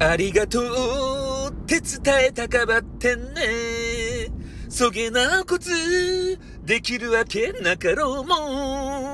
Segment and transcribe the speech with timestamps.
[0.00, 3.42] ありがとうって伝えたかばってんね。
[4.68, 5.70] そげなこつ
[6.64, 9.13] できるわけなかろうも